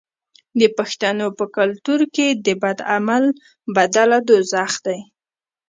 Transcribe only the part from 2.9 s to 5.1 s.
عمل بدله دوزخ دی.